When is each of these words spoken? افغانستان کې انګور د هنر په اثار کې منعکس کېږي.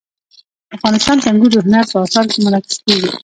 افغانستان 0.77 1.17
کې 1.21 1.27
انګور 1.29 1.51
د 1.53 1.57
هنر 1.65 1.85
په 1.91 1.97
اثار 2.05 2.25
کې 2.31 2.37
منعکس 2.45 2.75
کېږي. 2.85 3.09